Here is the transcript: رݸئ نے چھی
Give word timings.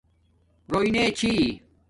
رݸئ 0.71 0.89
نے 0.95 1.03
چھی 1.17 1.31